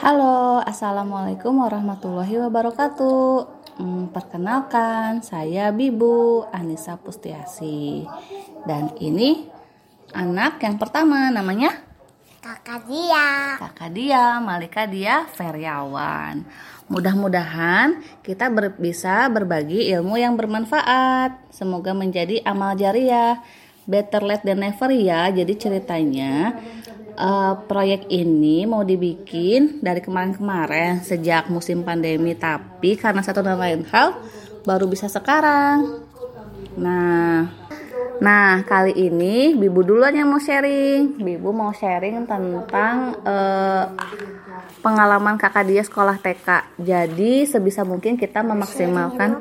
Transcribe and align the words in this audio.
Halo, 0.00 0.64
assalamualaikum 0.64 1.60
warahmatullahi 1.60 2.40
wabarakatuh. 2.40 3.44
Hmm, 3.76 4.08
perkenalkan, 4.08 5.20
saya 5.20 5.68
Bibu 5.76 6.48
Anissa 6.56 6.96
Pustiasi, 6.96 8.08
dan 8.64 8.96
ini 8.96 9.44
anak 10.16 10.56
yang 10.64 10.80
pertama 10.80 11.28
namanya 11.28 11.84
Kakak 12.40 12.88
dia. 12.88 13.60
kakak 13.60 13.92
dia 13.92 14.40
Malika 14.40 14.88
dia 14.88 15.28
Feriawan. 15.36 16.48
Mudah-mudahan 16.88 18.00
kita 18.24 18.48
ber- 18.48 18.80
bisa 18.80 19.28
berbagi 19.28 19.92
ilmu 19.92 20.16
yang 20.16 20.32
bermanfaat. 20.32 21.52
Semoga 21.52 21.92
menjadi 21.92 22.40
amal 22.48 22.72
jariah. 22.72 23.44
Better 23.84 24.24
late 24.24 24.48
than 24.48 24.64
never 24.64 24.88
ya. 24.96 25.28
Jadi 25.28 25.60
ceritanya 25.60 26.56
eh, 27.20 27.54
proyek 27.68 28.08
ini 28.08 28.64
mau 28.64 28.80
dibikin 28.80 29.84
dari 29.84 30.00
kemarin-kemarin 30.00 31.04
sejak 31.04 31.52
musim 31.52 31.84
pandemi, 31.84 32.32
tapi 32.32 32.96
karena 32.96 33.20
satu 33.20 33.44
dan 33.44 33.60
lain 33.60 33.84
hal 33.92 34.16
baru 34.64 34.88
bisa 34.88 35.06
sekarang. 35.12 36.08
Nah, 36.80 37.60
Nah, 38.20 38.60
kali 38.68 38.92
ini 39.00 39.56
Bibu 39.56 39.80
duluan 39.80 40.12
yang 40.12 40.28
mau 40.28 40.36
sharing. 40.36 41.24
Bibu 41.24 41.56
mau 41.56 41.72
sharing 41.72 42.28
tentang 42.28 43.16
eh, 43.24 43.84
pengalaman 44.84 45.40
kakak 45.40 45.64
dia 45.64 45.80
sekolah 45.80 46.20
TK. 46.20 46.76
Jadi, 46.84 47.48
sebisa 47.48 47.80
mungkin 47.80 48.20
kita 48.20 48.44
memaksimalkan 48.44 49.40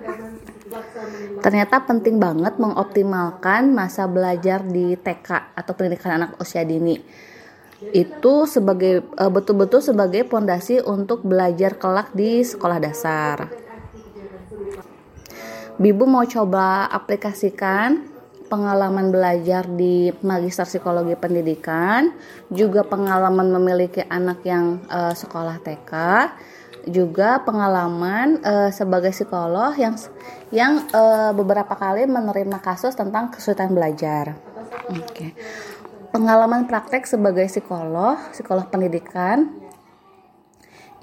Ternyata 1.40 1.82
penting 1.88 2.20
banget 2.20 2.59
mengoptimalkan 2.59 3.71
masa 3.73 4.05
belajar 4.05 4.62
di 4.62 4.93
TK 4.99 5.55
atau 5.55 5.71
pendidikan 5.73 6.20
anak 6.20 6.38
usia 6.38 6.68
dini. 6.68 6.99
Itu 7.96 8.44
sebagai 8.44 9.02
eh, 9.04 9.32
betul-betul 9.32 9.80
sebagai 9.80 10.28
pondasi 10.28 10.84
untuk 10.84 11.24
belajar 11.24 11.80
kelak 11.80 12.12
di 12.12 12.44
sekolah 12.44 12.80
dasar. 12.80 13.50
Bibu 15.80 16.04
mau 16.04 16.27
coba 16.27 16.91
aplikasikan 16.91 18.04
pengalaman 18.52 19.13
belajar 19.13 19.63
di 19.63 20.12
Magister 20.26 20.68
Psikologi 20.68 21.16
Pendidikan, 21.16 22.12
juga 22.52 22.84
pengalaman 22.84 23.48
memiliki 23.48 24.04
anak 24.04 24.43
yang 24.43 24.84
eh, 24.90 25.16
sekolah 25.16 25.62
TK, 25.64 25.93
juga 26.90 27.40
pengalaman 27.46 28.41
eh, 28.41 28.71
sebagai 28.74 29.14
psikolog 29.14 29.77
yang 29.77 29.96
yang 30.49 30.84
eh, 30.90 31.32
beberapa 31.32 31.77
kali 31.77 32.10
menerima 32.10 32.60
kasus 32.60 32.98
tentang 32.98 33.30
kesulitan 33.32 33.71
belajar. 33.71 34.36
Oke. 34.90 35.38
Pengalaman 36.10 36.65
praktek 36.65 37.05
sebagai 37.05 37.46
psikolog, 37.46 38.18
psikolog 38.34 38.65
pendidikan 38.74 39.46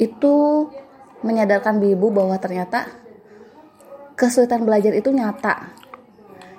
itu 0.03 0.67
menyadarkan 1.23 1.79
Bibu 1.79 2.11
bahwa 2.11 2.37
ternyata 2.37 2.91
kesulitan 4.19 4.67
belajar 4.67 4.93
itu 4.93 5.09
nyata 5.15 5.73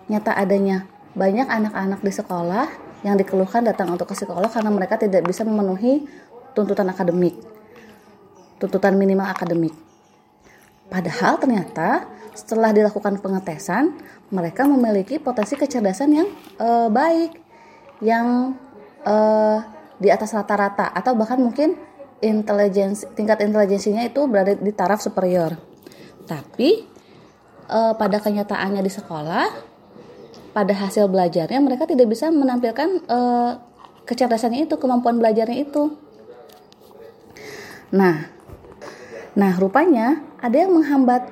nyata 0.07 0.31
adanya 0.33 0.87
banyak 1.13 1.45
anak-anak 1.49 1.99
di 1.99 2.11
sekolah 2.13 2.65
yang 3.03 3.19
dikeluhkan 3.19 3.67
datang 3.67 3.91
untuk 3.91 4.09
ke 4.09 4.15
psikolog 4.15 4.49
karena 4.49 4.71
mereka 4.71 4.95
tidak 4.95 5.27
bisa 5.27 5.43
memenuhi 5.43 6.07
tuntutan 6.55 6.87
akademik, 6.89 7.37
tuntutan 8.57 8.97
minimal 8.97 9.29
akademik. 9.29 9.75
Padahal 10.87 11.35
ternyata 11.37 12.07
setelah 12.31 12.71
dilakukan 12.71 13.19
pengetesan, 13.19 13.97
mereka 14.31 14.63
memiliki 14.65 15.19
potensi 15.19 15.59
kecerdasan 15.59 16.09
yang 16.09 16.27
eh, 16.57 16.89
baik, 16.89 17.46
yang 18.03 18.57
eh, 19.05 19.57
di 19.97 20.09
atas 20.13 20.33
rata-rata 20.37 20.93
atau 20.93 21.17
bahkan 21.17 21.41
mungkin 21.41 21.73
intelijensi 22.21 23.09
tingkat 23.13 23.41
intelijensinya 23.45 24.05
itu 24.05 24.25
berada 24.29 24.53
di 24.53 24.71
taraf 24.73 25.01
superior. 25.01 25.57
Tapi 26.25 26.69
eh, 27.69 27.93
pada 27.97 28.17
kenyataannya 28.21 28.81
di 28.81 28.91
sekolah 28.93 29.77
pada 30.57 30.73
hasil 30.73 31.05
belajarnya 31.05 31.61
mereka 31.61 31.85
tidak 31.85 32.09
bisa 32.09 32.33
menampilkan 32.33 33.05
uh, 33.05 33.61
kecerdasannya 34.09 34.65
itu, 34.65 34.73
kemampuan 34.81 35.21
belajarnya 35.21 35.69
itu. 35.69 35.93
Nah, 37.93 38.25
nah 39.37 39.53
rupanya 39.61 40.25
ada 40.41 40.57
yang 40.57 40.73
menghambat, 40.73 41.29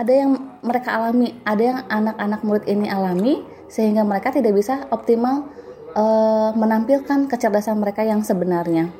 ada 0.00 0.12
yang 0.16 0.30
mereka 0.64 0.96
alami, 0.96 1.36
ada 1.44 1.60
yang 1.60 1.78
anak-anak 1.92 2.40
murid 2.40 2.64
ini 2.64 2.88
alami 2.88 3.44
sehingga 3.68 4.00
mereka 4.00 4.32
tidak 4.32 4.56
bisa 4.56 4.88
optimal 4.88 5.44
uh, 5.94 6.50
menampilkan 6.54 7.30
kecerdasan 7.30 7.78
mereka 7.78 8.02
yang 8.06 8.22
sebenarnya. 8.22 8.90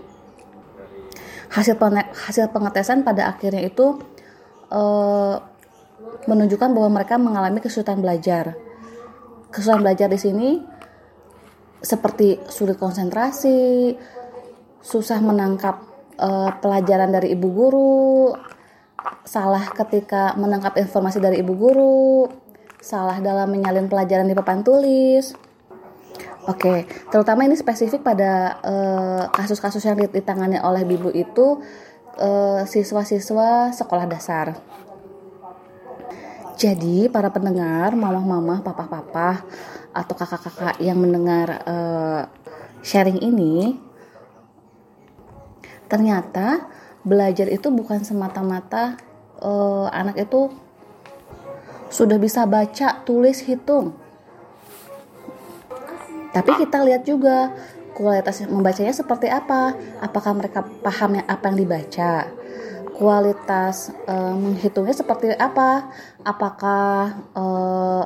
Hasil 1.55 1.79
hasil 1.79 2.51
pengetesan 2.51 3.07
pada 3.07 3.31
akhirnya 3.31 3.63
itu 3.63 4.03
uh, 4.75 5.37
menunjukkan 6.27 6.71
bahwa 6.75 6.99
mereka 6.99 7.15
mengalami 7.21 7.63
kesulitan 7.63 8.03
belajar 8.03 8.59
kesulitan 9.55 9.87
belajar 9.87 10.09
di 10.11 10.19
sini 10.19 10.49
seperti 11.79 12.43
sulit 12.51 12.75
konsentrasi, 12.75 13.95
susah 14.83 15.23
menangkap 15.23 15.85
uh, 16.19 16.51
pelajaran 16.59 17.15
dari 17.15 17.39
ibu 17.39 17.49
guru, 17.55 18.35
salah 19.23 19.63
ketika 19.71 20.35
menangkap 20.35 20.75
informasi 20.81 21.23
dari 21.23 21.45
ibu 21.45 21.55
guru, 21.55 22.27
salah 22.83 23.21
dalam 23.23 23.53
menyalin 23.53 23.87
pelajaran 23.87 24.27
di 24.27 24.35
papan 24.35 24.65
tulis. 24.67 25.37
Oke, 26.45 26.85
terutama 27.09 27.49
ini 27.49 27.57
spesifik 27.57 28.05
pada 28.05 28.61
kasus-kasus 29.33 29.81
uh, 29.85 29.97
yang 29.97 29.99
ditangani 30.13 30.61
oleh 30.61 30.85
Bibu 30.85 31.09
itu 31.09 31.65
siswa-siswa 32.69 33.73
uh, 33.73 33.73
sekolah 33.73 34.05
dasar. 34.05 34.53
Jadi 36.55 37.11
para 37.11 37.33
pendengar, 37.35 37.97
mamah-mamah, 37.99 38.63
papa-papa 38.63 39.43
atau 39.91 40.15
kakak-kakak 40.15 40.79
yang 40.79 41.01
mendengar 41.01 41.65
uh, 41.67 42.23
sharing 42.85 43.19
ini, 43.25 43.81
ternyata 45.91 46.71
belajar 47.03 47.51
itu 47.51 47.73
bukan 47.73 48.07
semata-mata 48.07 49.01
uh, 49.43 49.91
anak 49.91 50.29
itu 50.29 50.53
sudah 51.89 52.21
bisa 52.21 52.47
baca, 52.47 53.03
tulis, 53.03 53.43
hitung. 53.43 54.04
Tapi 56.35 56.51
kita 56.59 56.83
lihat 56.83 57.07
juga 57.07 57.55
kualitas 57.95 58.43
membacanya 58.51 58.91
seperti 58.91 59.31
apa. 59.31 59.79
Apakah 60.03 60.35
mereka 60.35 60.67
paham 60.83 61.23
apa 61.23 61.45
yang 61.49 61.59
dibaca? 61.63 62.27
kualitas 62.95 63.91
uh, 64.07 64.35
menghitungnya 64.39 64.95
seperti 64.95 65.35
apa? 65.35 65.91
Apakah 66.23 67.19
uh, 67.35 68.03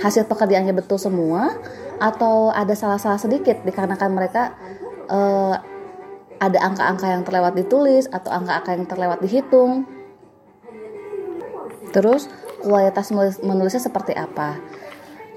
hasil 0.00 0.24
pekerjaannya 0.24 0.72
betul 0.72 0.96
semua 0.96 1.52
atau 2.00 2.48
ada 2.48 2.72
salah-salah 2.72 3.20
sedikit 3.20 3.60
dikarenakan 3.66 4.10
mereka 4.14 4.56
uh, 5.12 5.60
ada 6.38 6.58
angka-angka 6.64 7.06
yang 7.12 7.22
terlewat 7.26 7.52
ditulis 7.58 8.08
atau 8.08 8.32
angka-angka 8.32 8.70
yang 8.72 8.86
terlewat 8.88 9.18
dihitung? 9.20 9.84
Terus 11.92 12.32
kualitas 12.64 13.12
menulisnya 13.44 13.84
seperti 13.84 14.16
apa? 14.16 14.56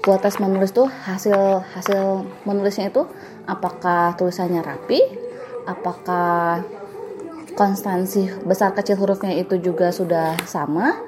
Kualitas 0.02 0.42
menulis 0.42 0.74
tuh 0.74 0.90
hasil 0.90 1.62
hasil 1.78 2.26
menulisnya 2.42 2.90
itu 2.90 3.06
apakah 3.46 4.18
tulisannya 4.18 4.58
rapi? 4.58 4.98
Apakah 5.62 6.66
konstansi 7.54 8.26
besar 8.42 8.74
kecil 8.74 8.98
hurufnya 8.98 9.30
itu 9.38 9.62
juga 9.62 9.94
sudah 9.94 10.34
sama 10.42 10.98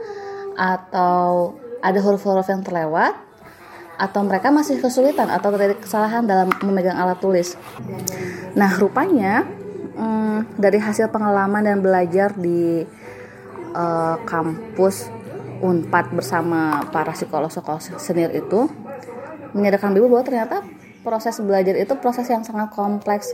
atau 0.55 1.59
ada 1.83 1.99
huruf-huruf 1.99 2.47
yang 2.47 2.63
terlewat 2.63 3.19
atau 3.95 4.21
mereka 4.27 4.51
masih 4.51 4.79
kesulitan 4.79 5.31
atau 5.31 5.55
terjadi 5.55 5.79
kesalahan 5.79 6.27
dalam 6.27 6.51
memegang 6.63 6.99
alat 6.99 7.19
tulis. 7.19 7.55
Nah, 8.59 8.71
rupanya 8.79 9.47
hmm, 9.95 10.59
dari 10.59 10.79
hasil 10.83 11.11
pengalaman 11.11 11.63
dan 11.63 11.79
belajar 11.83 12.35
di 12.35 12.83
uh, 13.75 14.17
kampus 14.27 15.11
Unpad 15.65 16.13
bersama 16.13 16.85
para 16.93 17.15
psikolog-psikolog 17.15 17.81
senior 17.97 18.29
itu 18.37 18.69
menyadarkan 19.55 19.95
Bibu 19.95 20.11
bahwa 20.11 20.27
ternyata 20.27 20.67
proses 21.07 21.39
belajar 21.39 21.79
itu 21.79 21.95
proses 21.97 22.27
yang 22.27 22.43
sangat 22.43 22.75
kompleks 22.75 23.31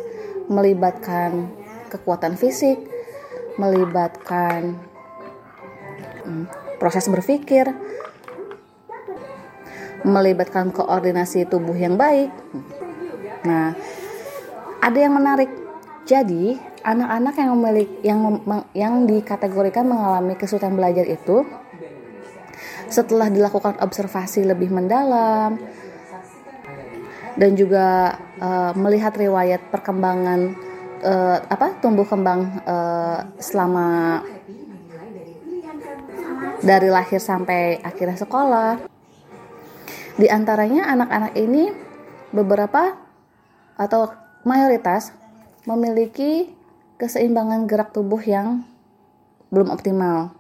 melibatkan 0.52 1.48
kekuatan 1.88 2.36
fisik, 2.36 2.78
melibatkan 3.56 4.78
hmm, 6.26 6.44
proses 6.78 7.08
berpikir, 7.08 7.72
melibatkan 10.06 10.70
koordinasi 10.70 11.48
tubuh 11.48 11.74
yang 11.74 11.96
baik. 11.96 12.30
Nah, 13.46 13.72
ada 14.80 14.98
yang 14.98 15.16
menarik. 15.16 15.48
Jadi, 16.04 16.58
anak-anak 16.82 17.34
yang 17.36 17.50
memiliki 17.54 17.94
yang 18.02 18.20
yang 18.72 18.94
dikategorikan 19.04 19.86
mengalami 19.86 20.34
kesulitan 20.34 20.74
belajar 20.74 21.06
itu 21.06 21.44
setelah 22.90 23.30
dilakukan 23.30 23.78
observasi 23.78 24.42
lebih 24.42 24.74
mendalam 24.74 25.60
dan 27.36 27.54
juga 27.54 28.18
uh, 28.40 28.72
melihat 28.74 29.14
riwayat 29.14 29.70
perkembangan 29.70 30.56
uh, 31.04 31.38
apa 31.46 31.78
tumbuh 31.78 32.06
kembang 32.06 32.62
uh, 32.66 33.26
selama 33.38 34.20
dari 36.60 36.88
lahir 36.90 37.20
sampai 37.20 37.80
akhirnya 37.80 38.18
sekolah. 38.18 38.80
Di 40.20 40.28
antaranya 40.28 40.90
anak-anak 40.92 41.32
ini 41.38 41.72
beberapa 42.34 42.92
atau 43.80 44.12
mayoritas 44.44 45.16
memiliki 45.64 46.52
keseimbangan 47.00 47.64
gerak 47.64 47.96
tubuh 47.96 48.20
yang 48.20 48.60
belum 49.48 49.72
optimal. 49.72 50.36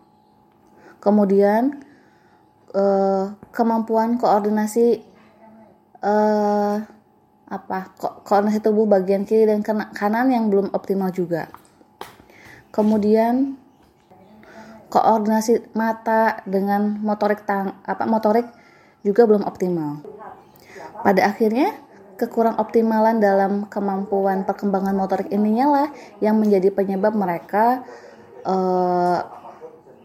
Kemudian 1.00 1.80
kemampuan 3.50 4.20
koordinasi 4.20 5.00
eh, 6.04 6.76
apa 7.50 7.78
ko 7.98 8.22
koordinasi 8.22 8.62
tubuh 8.62 8.86
bagian 8.86 9.26
kiri 9.26 9.50
dan 9.50 9.60
kanan 9.90 10.30
yang 10.30 10.46
belum 10.48 10.70
optimal 10.70 11.10
juga. 11.10 11.50
Kemudian 12.70 13.58
koordinasi 14.86 15.74
mata 15.74 16.42
dengan 16.46 17.02
motorik 17.02 17.42
tang 17.42 17.74
apa 17.82 18.06
motorik 18.06 18.46
juga 19.02 19.26
belum 19.26 19.42
optimal. 19.42 20.02
Pada 21.02 21.26
akhirnya 21.26 21.74
kekurang 22.20 22.60
optimalan 22.60 23.16
dalam 23.18 23.64
kemampuan 23.66 24.44
perkembangan 24.44 24.92
motorik 24.92 25.32
ininya 25.32 25.66
lah 25.72 25.88
yang 26.20 26.36
menjadi 26.36 26.68
penyebab 26.68 27.16
mereka 27.16 27.80
uh, 28.44 29.24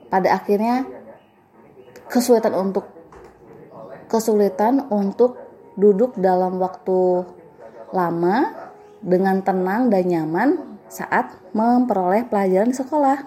pada 0.08 0.30
akhirnya 0.32 0.88
kesulitan 2.08 2.56
untuk 2.56 2.88
kesulitan 4.08 4.88
untuk 4.88 5.45
duduk 5.76 6.16
dalam 6.20 6.58
waktu 6.58 7.28
lama 7.92 8.52
dengan 9.04 9.44
tenang 9.46 9.92
dan 9.92 10.04
nyaman 10.08 10.50
saat 10.90 11.36
memperoleh 11.52 12.26
pelajaran 12.28 12.72
di 12.72 12.78
sekolah. 12.78 13.18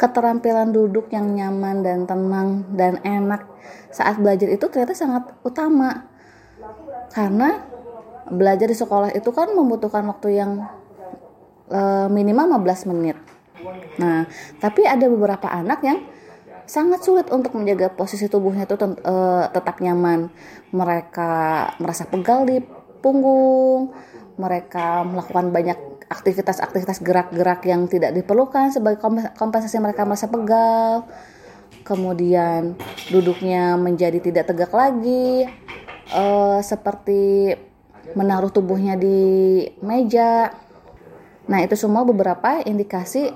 Keterampilan 0.00 0.72
duduk 0.72 1.12
yang 1.12 1.28
nyaman 1.36 1.84
dan 1.84 2.08
tenang 2.08 2.64
dan 2.72 2.96
enak 3.04 3.44
saat 3.92 4.16
belajar 4.16 4.48
itu 4.48 4.64
ternyata 4.72 4.96
sangat 4.96 5.28
utama 5.44 6.08
karena 7.12 7.60
belajar 8.30 8.70
di 8.70 8.76
sekolah 8.78 9.12
itu 9.12 9.28
kan 9.34 9.52
membutuhkan 9.52 10.06
waktu 10.08 10.40
yang 10.40 10.64
uh, 11.68 12.06
minimal 12.08 12.62
15 12.62 12.90
menit. 12.94 13.18
Nah, 14.00 14.24
tapi 14.56 14.88
ada 14.88 15.04
beberapa 15.10 15.50
anak 15.50 15.84
yang 15.84 16.00
sangat 16.66 17.04
sulit 17.04 17.28
untuk 17.32 17.56
menjaga 17.56 17.92
posisi 17.92 18.26
tubuhnya 18.26 18.64
itu 18.64 18.76
uh, 18.76 19.46
tetap 19.52 19.78
nyaman. 19.78 20.32
Mereka 20.72 21.32
merasa 21.80 22.08
pegal 22.08 22.48
di 22.48 22.60
punggung, 23.00 23.92
mereka 24.36 25.04
melakukan 25.04 25.52
banyak 25.52 25.78
aktivitas-aktivitas 26.10 27.00
gerak-gerak 27.00 27.62
yang 27.70 27.86
tidak 27.86 28.10
diperlukan 28.12 28.74
sebagai 28.74 28.98
kompensasi 29.38 29.78
mereka 29.78 30.02
merasa 30.02 30.26
pegal. 30.26 31.06
Kemudian 31.86 32.76
duduknya 33.08 33.78
menjadi 33.78 34.18
tidak 34.20 34.52
tegak 34.52 34.74
lagi, 34.74 35.48
uh, 36.12 36.60
seperti 36.60 37.54
menaruh 38.12 38.50
tubuhnya 38.50 38.98
di 38.98 39.64
meja. 39.80 40.50
Nah, 41.46 41.58
itu 41.62 41.74
semua 41.78 42.02
beberapa 42.02 42.62
indikasi 42.62 43.30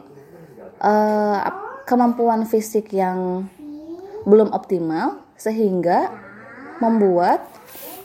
uh, 0.82 1.63
kemampuan 1.84 2.48
fisik 2.48 2.92
yang 2.96 3.48
belum 4.24 4.52
optimal 4.56 5.20
sehingga 5.36 6.08
membuat 6.80 7.44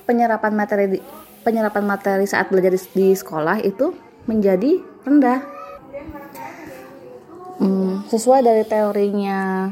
penyerapan 0.04 0.54
materi 0.54 0.86
di, 0.88 1.00
penyerapan 1.44 1.86
materi 1.88 2.28
saat 2.28 2.52
belajar 2.52 2.76
di, 2.76 2.82
di 2.92 3.08
sekolah 3.16 3.64
itu 3.64 3.96
menjadi 4.28 4.84
rendah. 5.08 5.40
Hmm, 7.60 8.08
sesuai 8.08 8.40
dari 8.40 8.64
teorinya 8.64 9.72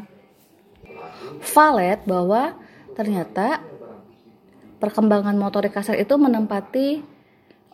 Valet 1.37 2.03
bahwa 2.03 2.51
ternyata 2.99 3.63
perkembangan 4.83 5.37
motorik 5.39 5.71
kasar 5.71 5.95
itu 5.95 6.11
menempati 6.19 7.01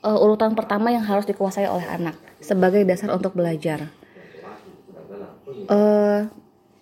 uh, 0.05 0.19
urutan 0.21 0.53
pertama 0.53 0.93
yang 0.93 1.01
harus 1.01 1.25
dikuasai 1.25 1.65
oleh 1.65 1.87
anak 1.87 2.15
sebagai 2.43 2.83
dasar 2.85 3.09
untuk 3.15 3.33
belajar. 3.33 3.89
Uh, 5.69 6.27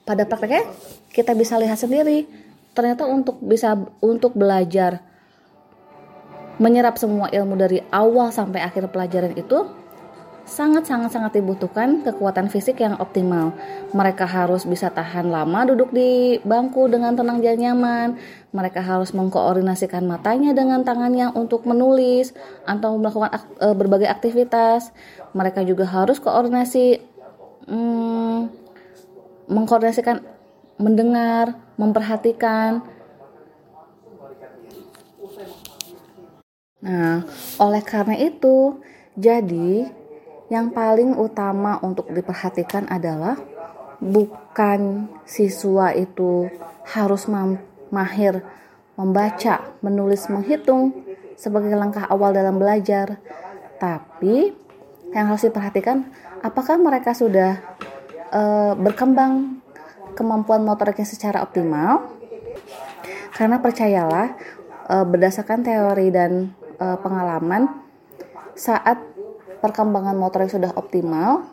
pada 0.07 0.23
prakteknya 0.25 0.67
kita 1.11 1.35
bisa 1.35 1.59
lihat 1.59 1.77
sendiri 1.77 2.25
ternyata 2.71 3.03
untuk 3.03 3.37
bisa 3.43 3.75
untuk 3.99 4.31
belajar 4.33 5.03
menyerap 6.61 6.95
semua 6.95 7.27
ilmu 7.33 7.57
dari 7.57 7.81
awal 7.89 8.29
sampai 8.29 8.61
akhir 8.61 8.93
pelajaran 8.93 9.33
itu 9.33 9.65
sangat-sangat-sangat 10.51 11.39
dibutuhkan 11.39 12.03
kekuatan 12.03 12.51
fisik 12.51 12.81
yang 12.83 12.97
optimal. 12.99 13.55
Mereka 13.95 14.27
harus 14.27 14.67
bisa 14.67 14.91
tahan 14.91 15.31
lama 15.31 15.63
duduk 15.69 15.93
di 15.95 16.41
bangku 16.43 16.91
dengan 16.91 17.15
tenang 17.15 17.39
dan 17.39 17.55
nyaman. 17.55 18.19
Mereka 18.51 18.83
harus 18.83 19.15
mengkoordinasikan 19.15 20.03
matanya 20.03 20.51
dengan 20.51 20.83
tangannya 20.83 21.31
untuk 21.37 21.63
menulis 21.63 22.35
atau 22.67 22.99
melakukan 22.99 23.31
ak 23.31 23.43
e, 23.63 23.67
berbagai 23.71 24.09
aktivitas. 24.11 24.91
Mereka 25.31 25.63
juga 25.63 25.87
harus 25.87 26.19
koordinasi 26.19 26.99
hmm, 27.67 28.49
mengkoordinasikan 29.51 30.23
mendengar, 30.81 31.57
memperhatikan. 31.77 32.81
Nah, 36.81 37.21
oleh 37.61 37.83
karena 37.85 38.17
itu, 38.17 38.81
jadi 39.13 39.91
yang 40.49 40.73
paling 40.73 41.13
utama 41.15 41.77
untuk 41.85 42.09
diperhatikan 42.09 42.89
adalah 42.89 43.37
bukan 44.01 45.05
siswa 45.29 45.93
itu 45.93 46.49
harus 46.89 47.29
mahir 47.93 48.41
membaca, 48.97 49.77
menulis, 49.85 50.27
menghitung 50.27 50.93
sebagai 51.37 51.73
langkah 51.77 52.05
awal 52.09 52.33
dalam 52.33 52.57
belajar, 52.57 53.21
tapi 53.77 54.53
yang 55.11 55.31
harus 55.31 55.43
diperhatikan 55.47 56.07
apakah 56.41 56.79
mereka 56.79 57.11
sudah 57.11 57.59
uh, 58.31 58.73
berkembang 58.75 59.61
kemampuan 60.15 60.63
motoriknya 60.63 61.07
secara 61.07 61.43
optimal. 61.43 62.07
Karena 63.31 63.63
percayalah, 63.63 64.35
uh, 64.91 65.05
berdasarkan 65.07 65.63
teori 65.63 66.11
dan 66.11 66.51
uh, 66.77 66.99
pengalaman, 66.99 67.71
saat 68.53 68.99
perkembangan 69.63 70.19
motor 70.19 70.43
yang 70.43 70.53
sudah 70.59 70.71
optimal, 70.75 71.47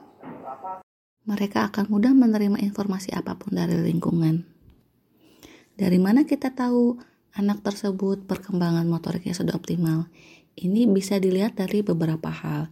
mereka 1.28 1.69
akan 1.69 1.92
mudah 1.92 2.12
menerima 2.16 2.59
informasi 2.64 3.14
apa 3.14 3.37
pun 3.37 3.54
dari 3.54 3.78
lingkungan. 3.78 4.49
Dari 5.78 6.00
mana 6.00 6.26
kita 6.26 6.50
tahu 6.50 6.99
anak 7.38 7.62
tersebut 7.62 8.26
perkembangan 8.26 8.88
motoriknya 8.88 9.37
sudah 9.37 9.54
optimal? 9.54 10.11
Ini 10.59 10.90
bisa 10.90 11.23
dilihat 11.23 11.54
dari 11.54 11.87
beberapa 11.87 12.32
hal. 12.32 12.66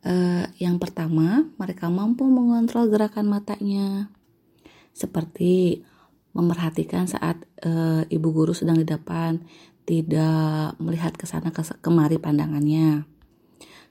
Uh, 0.00 0.48
yang 0.56 0.80
pertama, 0.80 1.44
mereka 1.60 1.92
mampu 1.92 2.24
mengontrol 2.24 2.88
gerakan 2.88 3.28
matanya, 3.28 4.08
seperti 4.96 5.84
memerhatikan 6.32 7.04
saat 7.04 7.44
uh, 7.66 8.06
ibu 8.08 8.28
guru 8.32 8.56
sedang 8.56 8.80
di 8.80 8.88
depan, 8.88 9.44
tidak 9.84 10.78
melihat 10.80 11.12
ke 11.18 11.28
sana 11.28 11.52
kemari 11.52 12.16
pandangannya. 12.16 13.04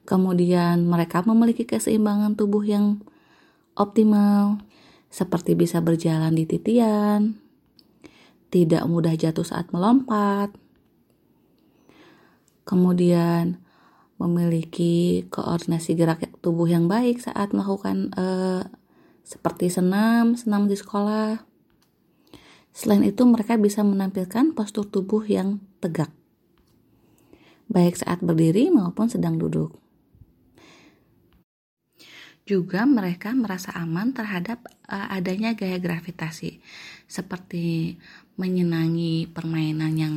Kemudian 0.08 0.89
mereka 0.89 1.22
memiliki 1.22 1.70
keseimbangan 1.70 2.34
tubuh 2.34 2.66
yang 2.66 3.06
optimal, 3.78 4.58
seperti 5.13 5.54
bisa 5.54 5.78
berjalan 5.78 6.34
di 6.34 6.50
titian, 6.50 7.38
tidak 8.50 8.82
mudah 8.89 9.13
jatuh 9.13 9.46
saat 9.46 9.70
melompat, 9.70 10.50
kemudian 12.66 13.62
memiliki 14.20 15.24
koordinasi 15.32 15.96
gerak 15.96 16.28
tubuh 16.44 16.68
yang 16.68 16.92
baik 16.92 17.24
saat 17.24 17.56
melakukan 17.56 18.12
eh, 18.14 18.64
seperti 19.24 19.72
senam, 19.72 20.36
senam 20.36 20.68
di 20.68 20.76
sekolah. 20.76 21.40
Selain 22.74 23.02
itu, 23.06 23.22
mereka 23.30 23.56
bisa 23.62 23.86
menampilkan 23.86 24.58
postur 24.58 24.86
tubuh 24.90 25.22
yang 25.26 25.62
tegak, 25.78 26.10
baik 27.70 27.98
saat 27.98 28.22
berdiri 28.26 28.74
maupun 28.74 29.10
sedang 29.10 29.38
duduk. 29.38 29.74
Juga 32.50 32.90
mereka 32.90 33.30
merasa 33.38 33.70
aman 33.78 34.10
terhadap 34.10 34.66
uh, 34.90 35.14
adanya 35.14 35.54
gaya 35.54 35.78
gravitasi, 35.78 36.58
seperti 37.06 37.98
menyenangi 38.42 39.30
permainan 39.30 39.94
yang 39.94 40.16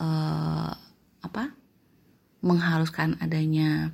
uh, 0.00 0.72
apa 1.20 1.57
mengharuskan 2.40 3.18
adanya 3.18 3.92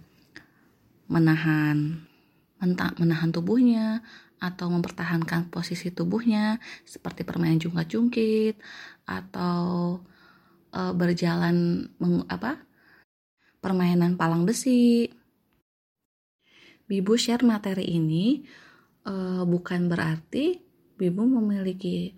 menahan 1.10 2.04
menahan 2.96 3.30
tubuhnya 3.32 4.00
atau 4.40 4.72
mempertahankan 4.72 5.52
posisi 5.52 5.92
tubuhnya 5.92 6.60
seperti 6.84 7.24
permainan 7.28 7.60
jungkat-jungkit 7.60 8.56
atau 9.04 10.00
e, 10.72 10.80
berjalan 10.96 11.88
meng, 12.00 12.24
apa 12.28 12.56
permainan 13.60 14.16
palang 14.16 14.48
besi 14.48 15.12
Bibu 16.84 17.16
share 17.16 17.40
materi 17.48 17.96
ini 17.96 18.44
uh, 19.08 19.42
bukan 19.48 19.88
berarti 19.88 20.60
Bibu 20.94 21.24
memiliki 21.24 22.12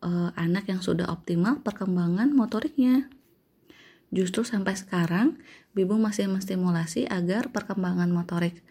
uh, 0.00 0.32
anak 0.32 0.72
yang 0.72 0.80
sudah 0.80 1.12
optimal 1.12 1.60
perkembangan 1.60 2.32
motoriknya. 2.32 3.12
Justru 4.08 4.44
sampai 4.44 4.72
sekarang 4.76 5.36
Bibu 5.76 6.00
masih 6.00 6.26
menstimulasi 6.32 7.04
agar 7.06 7.52
perkembangan 7.52 8.08
motorik 8.08 8.64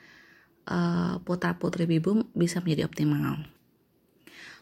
uh, 0.65 1.21
putra-putri 1.21 1.85
Bibu 1.85 2.25
bisa 2.33 2.59
menjadi 2.59 2.89
optimal. 2.89 3.45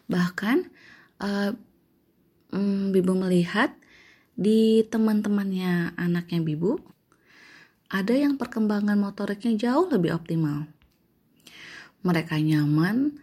Bahkan 0.06 0.68
uh, 1.24 1.52
um, 2.52 2.92
Bibu 2.92 3.16
melihat 3.16 3.72
di 4.36 4.84
teman-temannya 4.84 5.96
anaknya 5.96 6.44
Bibu 6.44 6.76
ada 7.88 8.12
yang 8.12 8.36
perkembangan 8.36 8.98
motoriknya 8.98 9.56
jauh 9.56 9.88
lebih 9.88 10.12
optimal. 10.12 10.68
Mereka 12.04 12.36
nyaman 12.38 13.16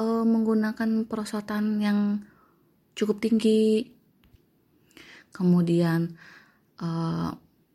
uh, 0.00 0.24
menggunakan 0.24 1.04
perosotan 1.06 1.82
yang 1.84 2.24
cukup 2.94 3.20
tinggi. 3.20 3.90
Kemudian 5.34 6.14
uh, 6.84 7.32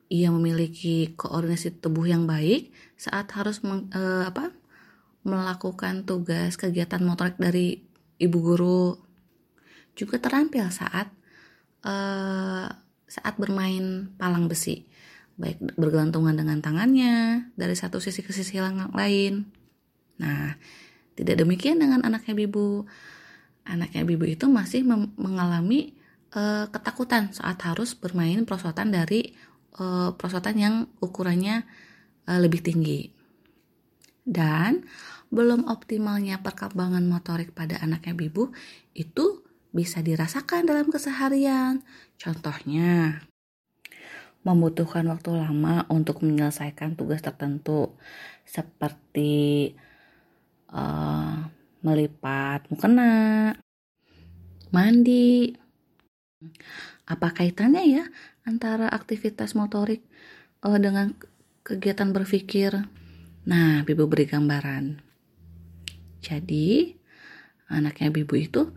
ia 0.09 0.29
memiliki 0.29 1.13
koordinasi 1.17 1.81
tubuh 1.81 2.05
yang 2.05 2.29
baik 2.29 2.69
saat 2.97 3.29
harus 3.33 3.61
meng, 3.65 3.89
uh, 3.93 4.29
apa, 4.29 4.53
melakukan 5.25 6.05
tugas 6.05 6.57
kegiatan 6.57 7.01
motorik 7.01 7.37
dari 7.41 7.81
ibu 8.21 8.37
guru. 8.37 8.97
Juga 9.97 10.21
terampil 10.21 10.69
saat 10.69 11.09
uh, 11.83 12.67
saat 13.09 13.33
bermain 13.41 14.13
palang 14.21 14.45
besi, 14.45 14.85
baik 15.41 15.77
bergelantungan 15.77 16.37
dengan 16.37 16.61
tangannya 16.61 17.49
dari 17.57 17.73
satu 17.73 17.97
sisi 17.97 18.21
ke 18.21 18.29
sisi 18.29 18.61
lain. 18.61 19.49
Nah, 20.21 20.53
tidak 21.17 21.41
demikian 21.41 21.81
dengan 21.81 22.05
anaknya 22.05 22.37
Bibu. 22.37 22.85
Anaknya 23.65 24.05
Bibu 24.05 24.25
itu 24.29 24.45
masih 24.47 24.85
mengalami 25.17 25.98
uh, 26.35 26.65
ketakutan 26.69 27.33
saat 27.33 27.61
harus 27.65 27.97
bermain 27.97 28.43
prosotan 28.45 28.93
dari 28.93 29.33
uh, 29.81 30.13
prosotan 30.13 30.55
yang 30.57 30.75
ukurannya 31.01 31.65
uh, 32.29 32.39
lebih 32.41 32.61
tinggi. 32.61 33.13
Dan 34.25 34.85
belum 35.29 35.69
optimalnya 35.69 36.41
perkembangan 36.41 37.05
motorik 37.05 37.53
pada 37.53 37.77
anaknya 37.81 38.13
Bibu 38.17 38.53
itu 38.97 39.45
bisa 39.69 40.01
dirasakan 40.01 40.65
dalam 40.65 40.89
keseharian. 40.89 41.85
Contohnya, 42.17 43.21
membutuhkan 44.41 45.05
waktu 45.05 45.37
lama 45.37 45.85
untuk 45.93 46.25
menyelesaikan 46.25 46.97
tugas 46.97 47.21
tertentu 47.21 47.93
seperti 48.47 49.73
uh, 50.73 51.45
melipat 51.85 52.65
mukena, 52.73 53.53
mandi. 54.73 55.53
Apa 57.03 57.35
kaitannya 57.35 57.83
ya 57.83 58.03
antara 58.47 58.87
aktivitas 58.87 59.59
motorik 59.59 60.07
uh, 60.63 60.79
dengan 60.79 61.11
kegiatan 61.67 62.15
berpikir? 62.15 62.87
Nah, 63.43 63.83
Bibu 63.83 64.07
beri 64.07 64.23
gambaran. 64.23 65.03
Jadi, 66.23 66.95
anaknya 67.67 68.07
Bibu 68.11 68.39
itu 68.39 68.71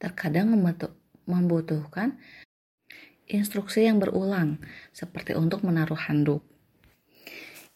terkadang 0.00 0.56
membutuhkan 1.28 2.16
instruksi 3.28 3.84
yang 3.84 4.00
berulang, 4.00 4.64
seperti 4.96 5.36
untuk 5.36 5.60
menaruh 5.64 5.96
handuk. 6.08 6.40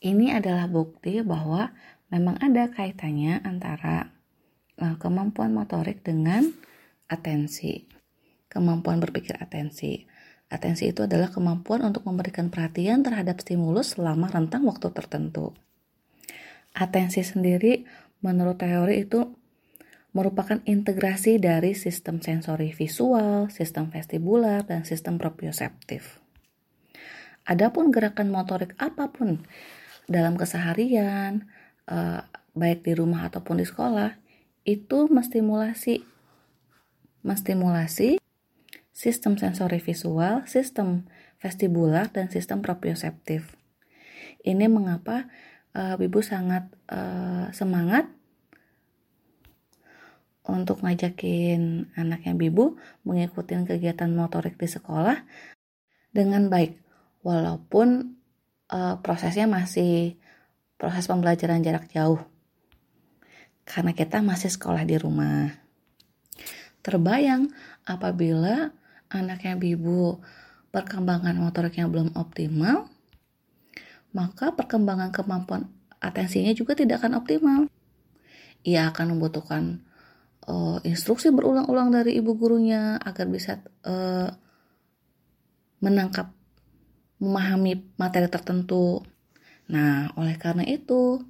Ini 0.00 0.40
adalah 0.40 0.68
bukti 0.68 1.20
bahwa 1.20 1.72
memang 2.08 2.40
ada 2.40 2.68
kaitannya 2.72 3.44
antara 3.44 4.12
uh, 4.80 4.96
kemampuan 5.00 5.52
motorik 5.52 6.00
dengan 6.00 6.48
atensi. 7.08 7.95
Kemampuan 8.56 9.04
berpikir 9.04 9.36
atensi. 9.36 10.08
Atensi 10.48 10.88
itu 10.88 11.04
adalah 11.04 11.28
kemampuan 11.28 11.84
untuk 11.84 12.08
memberikan 12.08 12.48
perhatian 12.48 13.04
terhadap 13.04 13.44
stimulus 13.44 14.00
selama 14.00 14.32
rentang 14.32 14.64
waktu 14.64 14.88
tertentu. 14.96 15.52
Atensi 16.72 17.20
sendiri 17.20 17.84
menurut 18.24 18.56
teori 18.56 19.04
itu 19.04 19.36
merupakan 20.16 20.64
integrasi 20.64 21.36
dari 21.36 21.76
sistem 21.76 22.24
sensori 22.24 22.72
visual, 22.72 23.52
sistem 23.52 23.92
vestibular, 23.92 24.64
dan 24.64 24.88
sistem 24.88 25.20
proprioseptif. 25.20 26.24
Adapun 27.44 27.92
gerakan 27.92 28.32
motorik 28.32 28.72
apa 28.80 29.12
pun 29.12 29.44
dalam 30.08 30.40
keseharian, 30.40 31.44
uh, 31.92 32.24
baik 32.56 32.80
di 32.88 32.96
rumah 32.96 33.28
ataupun 33.28 33.60
di 33.60 33.66
sekolah 33.68 34.16
itu 34.64 35.06
menstimulasi 35.12 36.00
menstimulasi 37.22 38.16
sistem 38.96 39.36
sensori 39.36 39.76
visual, 39.76 40.48
sistem 40.48 41.04
vestibular 41.36 42.08
dan 42.08 42.32
sistem 42.32 42.64
proprioseptif. 42.64 43.52
Ini 44.40 44.72
mengapa 44.72 45.28
uh, 45.76 46.00
Bibu 46.00 46.24
sangat 46.24 46.72
uh, 46.88 47.52
semangat 47.52 48.08
untuk 50.48 50.80
ngajakin 50.80 51.92
anaknya 51.92 52.32
Bibu 52.32 52.80
mengikuti 53.04 53.52
kegiatan 53.52 54.08
motorik 54.16 54.56
di 54.56 54.64
sekolah 54.64 55.20
dengan 56.08 56.48
baik 56.48 56.80
walaupun 57.20 58.16
uh, 58.72 58.96
prosesnya 59.04 59.44
masih 59.44 60.16
proses 60.80 61.04
pembelajaran 61.04 61.60
jarak 61.60 61.92
jauh 61.92 62.24
karena 63.68 63.92
kita 63.92 64.24
masih 64.24 64.48
sekolah 64.48 64.88
di 64.88 64.96
rumah. 64.96 65.52
Terbayang 66.80 67.50
apabila 67.82 68.70
anaknya 69.12 69.54
bibu 69.58 70.20
perkembangan 70.74 71.36
motoriknya 71.38 71.88
belum 71.88 72.12
optimal, 72.18 72.90
maka 74.12 74.52
perkembangan 74.52 75.12
kemampuan 75.14 75.70
atensinya 76.00 76.52
juga 76.52 76.76
tidak 76.76 77.02
akan 77.04 77.20
optimal. 77.20 77.60
Ia 78.66 78.90
akan 78.90 79.16
membutuhkan 79.16 79.86
uh, 80.50 80.78
instruksi 80.82 81.30
berulang-ulang 81.30 81.94
dari 81.94 82.18
ibu 82.18 82.34
gurunya 82.34 82.98
agar 82.98 83.26
bisa 83.30 83.62
uh, 83.86 84.30
menangkap, 85.80 86.32
memahami 87.22 87.94
materi 88.00 88.26
tertentu. 88.26 89.04
Nah, 89.70 90.10
oleh 90.18 90.34
karena 90.38 90.66
itu, 90.66 91.22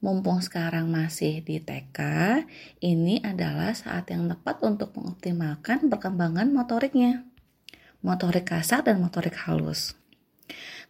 mumpung 0.00 0.40
sekarang 0.40 0.88
masih 0.88 1.44
di 1.44 1.60
TK, 1.60 2.00
ini 2.80 3.20
adalah 3.20 3.76
saat 3.76 4.08
yang 4.08 4.32
tepat 4.32 4.64
untuk 4.64 4.96
mengoptimalkan 4.96 5.92
perkembangan 5.92 6.48
motoriknya. 6.52 7.28
Motorik 8.00 8.48
kasar 8.48 8.80
dan 8.80 8.96
motorik 9.04 9.36
halus. 9.44 9.92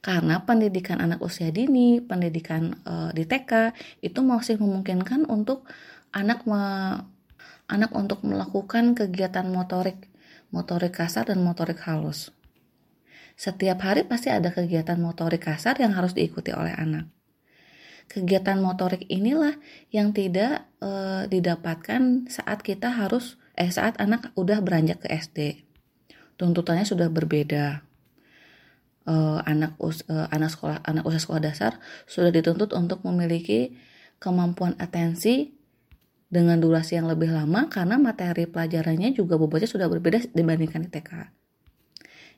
Karena 0.00 0.46
pendidikan 0.46 1.02
anak 1.02 1.20
usia 1.20 1.50
dini, 1.50 2.00
pendidikan 2.00 2.78
e, 2.86 2.94
di 3.12 3.26
TK 3.26 3.74
itu 4.00 4.22
masih 4.22 4.56
memungkinkan 4.56 5.28
untuk 5.28 5.66
anak 6.14 6.46
me, 6.48 6.62
anak 7.68 7.92
untuk 7.92 8.22
melakukan 8.24 8.96
kegiatan 8.96 9.44
motorik, 9.50 10.08
motorik 10.54 10.96
kasar 10.96 11.28
dan 11.28 11.42
motorik 11.44 11.82
halus. 11.84 12.32
Setiap 13.36 13.82
hari 13.84 14.06
pasti 14.06 14.30
ada 14.32 14.54
kegiatan 14.54 14.96
motorik 14.96 15.44
kasar 15.44 15.76
yang 15.82 15.92
harus 15.92 16.16
diikuti 16.16 16.54
oleh 16.54 16.72
anak. 16.72 17.19
Kegiatan 18.10 18.58
motorik 18.58 19.06
inilah 19.06 19.54
yang 19.94 20.10
tidak 20.10 20.66
e, 20.82 20.90
didapatkan 21.30 22.26
saat 22.26 22.58
kita 22.66 22.90
harus 22.90 23.38
eh 23.54 23.70
saat 23.70 23.94
anak 24.02 24.34
udah 24.34 24.58
beranjak 24.58 25.06
ke 25.06 25.14
SD. 25.14 25.38
Tuntutannya 26.34 26.82
sudah 26.82 27.06
berbeda. 27.06 27.86
E, 29.06 29.14
anak 29.46 29.78
us, 29.78 30.02
e, 30.10 30.26
anak 30.34 30.50
sekolah 30.50 30.82
anak 30.82 31.06
usia 31.06 31.22
sekolah 31.22 31.38
dasar 31.38 31.78
sudah 32.10 32.34
dituntut 32.34 32.74
untuk 32.74 33.06
memiliki 33.06 33.78
kemampuan 34.18 34.74
atensi 34.82 35.54
dengan 36.26 36.58
durasi 36.58 36.98
yang 36.98 37.06
lebih 37.06 37.30
lama 37.30 37.70
karena 37.70 37.94
materi 37.94 38.50
pelajarannya 38.50 39.14
juga 39.14 39.38
bobotnya 39.38 39.70
sudah 39.70 39.86
berbeda 39.86 40.34
dibandingkan 40.34 40.86
di 40.86 40.90
TK. 40.90 41.10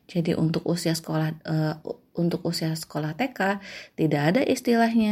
Jadi 0.04 0.36
untuk 0.36 0.68
usia 0.68 0.92
sekolah 0.92 1.28
uh, 1.48 1.74
untuk 2.12 2.44
usia 2.44 2.76
sekolah 2.76 3.16
TK 3.16 3.40
tidak 3.96 4.22
ada 4.36 4.40
istilahnya 4.44 5.11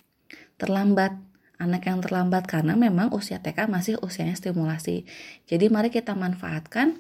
terlambat 0.61 1.17
anak 1.61 1.89
yang 1.89 2.01
terlambat 2.01 2.49
karena 2.49 2.73
memang 2.73 3.13
usia 3.13 3.41
TK 3.41 3.69
masih 3.69 4.01
usianya 4.01 4.33
stimulasi. 4.33 5.05
Jadi 5.45 5.69
mari 5.69 5.93
kita 5.93 6.17
manfaatkan 6.17 6.97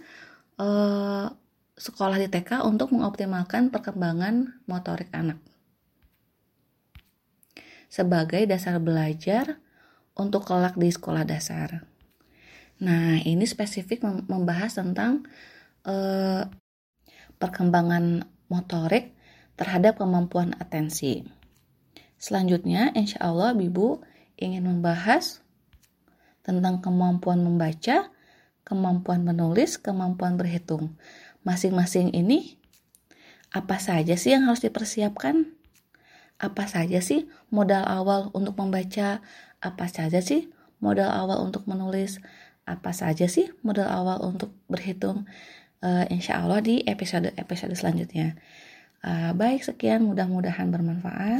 uh, 0.60 1.32
sekolah 1.80 2.20
di 2.20 2.28
TK 2.28 2.68
untuk 2.68 2.92
mengoptimalkan 2.92 3.72
perkembangan 3.72 4.60
motorik 4.68 5.08
anak. 5.16 5.40
Sebagai 7.88 8.44
dasar 8.44 8.76
belajar 8.78 9.58
untuk 10.12 10.44
kelak 10.44 10.76
di 10.76 10.92
sekolah 10.92 11.24
dasar. 11.24 11.88
Nah, 12.84 13.16
ini 13.24 13.44
spesifik 13.48 14.04
membahas 14.04 14.76
tentang 14.76 15.24
uh, 15.88 16.44
perkembangan 17.40 18.28
motorik 18.52 19.16
terhadap 19.56 19.96
kemampuan 19.96 20.52
atensi. 20.60 21.39
Selanjutnya, 22.20 22.92
insya 22.92 23.16
Allah 23.24 23.56
Bibu 23.56 24.04
ingin 24.36 24.68
membahas 24.68 25.40
tentang 26.44 26.84
kemampuan 26.84 27.40
membaca, 27.40 28.12
kemampuan 28.60 29.24
menulis, 29.24 29.80
kemampuan 29.80 30.36
berhitung. 30.36 31.00
Masing-masing 31.48 32.12
ini 32.12 32.60
apa 33.56 33.80
saja 33.80 34.20
sih 34.20 34.36
yang 34.36 34.46
harus 34.46 34.60
dipersiapkan? 34.60 35.48
Apa 36.36 36.68
saja 36.68 37.00
sih 37.00 37.24
modal 37.48 37.88
awal 37.88 38.28
untuk 38.36 38.52
membaca? 38.60 39.24
Apa 39.64 39.88
saja 39.88 40.20
sih 40.20 40.52
modal 40.76 41.08
awal 41.08 41.40
untuk 41.40 41.64
menulis? 41.64 42.20
Apa 42.68 42.92
saja 42.92 43.32
sih 43.32 43.48
modal 43.64 43.88
awal 43.88 44.20
untuk 44.20 44.52
berhitung? 44.68 45.24
Uh, 45.80 46.04
insya 46.12 46.44
Allah 46.44 46.60
di 46.60 46.84
episode-episode 46.84 47.72
selanjutnya. 47.72 48.36
Uh, 49.00 49.32
baik, 49.32 49.64
sekian 49.64 50.04
mudah-mudahan 50.04 50.68
bermanfaat. 50.68 51.39